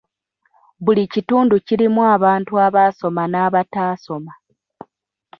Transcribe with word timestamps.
Buli 0.83 1.03
kitundu 1.13 1.55
kirimu 1.67 2.01
abantu 2.15 2.51
abaasoma 2.65 3.23
n'abataasoma. 3.27 4.33